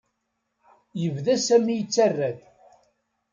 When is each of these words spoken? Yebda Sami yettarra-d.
Yebda 1.01 1.35
Sami 1.45 1.75
yettarra-d. 1.75 2.39